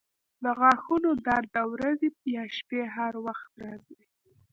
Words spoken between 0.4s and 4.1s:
د غاښونو درد د ورځې یا شپې هر وخت راځي.